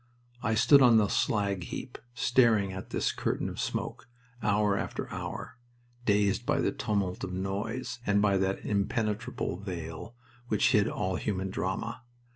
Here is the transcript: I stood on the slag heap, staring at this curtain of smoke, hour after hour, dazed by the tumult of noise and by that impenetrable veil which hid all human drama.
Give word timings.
I 0.41 0.55
stood 0.55 0.81
on 0.81 0.97
the 0.97 1.09
slag 1.09 1.65
heap, 1.65 1.99
staring 2.15 2.73
at 2.73 2.89
this 2.89 3.11
curtain 3.11 3.47
of 3.49 3.59
smoke, 3.59 4.07
hour 4.41 4.75
after 4.75 5.07
hour, 5.11 5.59
dazed 6.05 6.43
by 6.43 6.59
the 6.59 6.71
tumult 6.71 7.23
of 7.23 7.33
noise 7.33 7.99
and 8.03 8.19
by 8.19 8.37
that 8.37 8.65
impenetrable 8.65 9.57
veil 9.57 10.15
which 10.47 10.71
hid 10.71 10.87
all 10.89 11.17
human 11.17 11.51
drama. 11.51 12.01